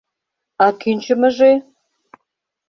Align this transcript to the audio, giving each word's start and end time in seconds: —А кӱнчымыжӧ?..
—А 0.65 0.67
кӱнчымыжӧ?.. 0.81 1.51